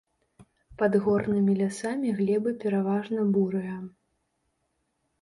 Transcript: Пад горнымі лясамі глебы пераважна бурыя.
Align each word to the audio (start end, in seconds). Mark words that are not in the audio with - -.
Пад 0.79 0.97
горнымі 1.03 1.53
лясамі 1.61 2.15
глебы 2.23 2.57
пераважна 2.65 3.31
бурыя. 3.39 3.81